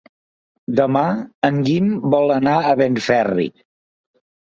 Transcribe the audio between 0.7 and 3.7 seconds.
Demà en Guim vol anar a Benferri.